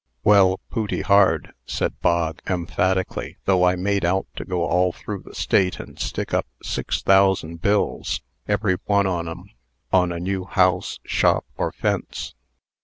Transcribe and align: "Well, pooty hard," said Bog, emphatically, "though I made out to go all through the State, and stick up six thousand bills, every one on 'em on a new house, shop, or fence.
"Well, 0.23 0.59
pooty 0.71 1.01
hard," 1.01 1.53
said 1.67 1.99
Bog, 2.01 2.39
emphatically, 2.49 3.37
"though 3.45 3.63
I 3.63 3.75
made 3.75 4.03
out 4.03 4.25
to 4.37 4.43
go 4.43 4.63
all 4.65 4.91
through 4.91 5.21
the 5.21 5.35
State, 5.35 5.79
and 5.79 5.99
stick 5.99 6.33
up 6.33 6.47
six 6.63 7.03
thousand 7.03 7.61
bills, 7.61 8.23
every 8.47 8.77
one 8.85 9.05
on 9.05 9.29
'em 9.29 9.51
on 9.93 10.11
a 10.11 10.19
new 10.19 10.45
house, 10.45 10.97
shop, 11.05 11.45
or 11.55 11.71
fence. 11.71 12.33